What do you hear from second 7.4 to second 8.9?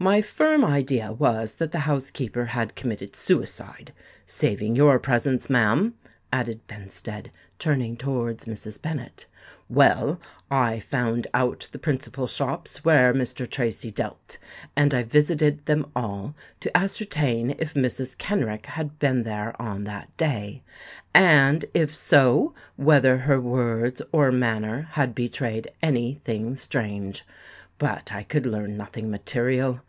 turning towards Mrs.